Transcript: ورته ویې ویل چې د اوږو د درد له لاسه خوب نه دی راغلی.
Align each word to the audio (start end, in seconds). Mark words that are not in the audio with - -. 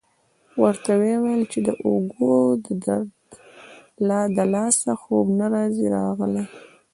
ورته 0.61 0.91
ویې 0.99 1.15
ویل 1.23 1.43
چې 1.51 1.59
د 1.67 1.69
اوږو 1.85 2.35
د 2.65 2.67
درد 2.85 3.09
له 4.07 4.19
لاسه 4.53 4.91
خوب 5.01 5.27
نه 5.39 5.47
دی 5.75 5.85
راغلی. 5.97 6.43